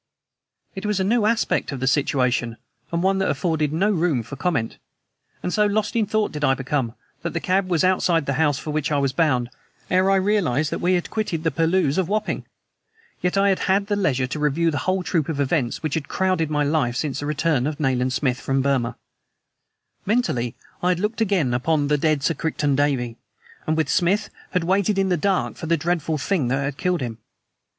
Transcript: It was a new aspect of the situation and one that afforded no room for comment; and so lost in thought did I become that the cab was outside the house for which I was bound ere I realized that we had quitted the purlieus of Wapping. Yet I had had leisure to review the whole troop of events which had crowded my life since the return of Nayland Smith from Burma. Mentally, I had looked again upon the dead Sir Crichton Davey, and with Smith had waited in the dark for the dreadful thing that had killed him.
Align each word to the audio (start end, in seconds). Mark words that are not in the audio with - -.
It 0.73 0.83
was 0.83 0.99
a 0.99 1.03
new 1.03 1.25
aspect 1.27 1.71
of 1.71 1.79
the 1.79 1.85
situation 1.85 2.57
and 2.91 3.03
one 3.03 3.19
that 3.19 3.29
afforded 3.29 3.71
no 3.71 3.91
room 3.91 4.23
for 4.23 4.35
comment; 4.35 4.79
and 5.43 5.53
so 5.53 5.67
lost 5.67 5.95
in 5.95 6.07
thought 6.07 6.31
did 6.31 6.43
I 6.43 6.55
become 6.55 6.95
that 7.21 7.33
the 7.33 7.39
cab 7.39 7.67
was 7.69 7.83
outside 7.83 8.25
the 8.25 8.33
house 8.41 8.57
for 8.57 8.71
which 8.71 8.91
I 8.91 8.97
was 8.97 9.13
bound 9.13 9.51
ere 9.91 10.09
I 10.09 10.15
realized 10.15 10.71
that 10.71 10.81
we 10.81 10.95
had 10.95 11.11
quitted 11.11 11.43
the 11.43 11.51
purlieus 11.51 11.99
of 11.99 12.09
Wapping. 12.09 12.45
Yet 13.21 13.37
I 13.37 13.49
had 13.49 13.59
had 13.59 13.91
leisure 13.91 14.25
to 14.25 14.39
review 14.39 14.71
the 14.71 14.79
whole 14.89 15.03
troop 15.03 15.29
of 15.29 15.39
events 15.39 15.83
which 15.83 15.93
had 15.93 16.07
crowded 16.09 16.49
my 16.49 16.63
life 16.63 16.95
since 16.95 17.19
the 17.19 17.27
return 17.27 17.67
of 17.67 17.79
Nayland 17.79 18.11
Smith 18.11 18.41
from 18.41 18.63
Burma. 18.63 18.97
Mentally, 20.07 20.55
I 20.81 20.89
had 20.89 20.99
looked 20.99 21.21
again 21.21 21.53
upon 21.53 21.89
the 21.89 21.97
dead 21.99 22.23
Sir 22.23 22.33
Crichton 22.33 22.75
Davey, 22.75 23.17
and 23.67 23.77
with 23.77 23.87
Smith 23.87 24.31
had 24.49 24.63
waited 24.63 24.97
in 24.97 25.09
the 25.09 25.15
dark 25.15 25.57
for 25.57 25.67
the 25.67 25.77
dreadful 25.77 26.17
thing 26.17 26.47
that 26.47 26.63
had 26.63 26.77
killed 26.77 27.01
him. 27.01 27.19